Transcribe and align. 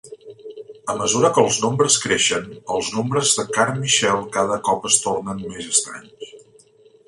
A 0.93 0.95
mesura 1.01 1.29
que 1.35 1.43
els 1.49 1.59
nombres 1.65 1.97
creixen, 2.07 2.49
els 2.77 2.89
nombres 2.97 3.35
de 3.41 3.47
Carmichael 3.59 4.27
cada 4.39 4.59
cop 4.71 4.91
es 4.93 5.01
tornen 5.07 5.47
més 5.55 5.73
estranys. 5.77 6.35